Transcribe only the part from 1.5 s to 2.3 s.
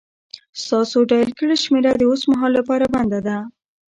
شمېره د اوس